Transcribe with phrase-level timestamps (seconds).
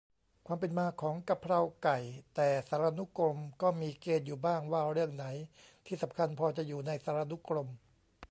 [0.45, 1.97] ความเป็นมาของกะเพราไก่
[2.35, 5.25] แต่สารานุกรมก็มีเกณฑ์อยู่บ้าง ว่าเรื่องไหน
[5.85, 7.67] ที่ "สำคัญพอ" จะอยู่ในสารานุกรม